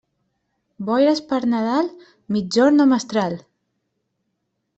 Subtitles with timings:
[0.87, 1.91] Boires per Nadal,
[2.37, 3.37] migjorn o mestral.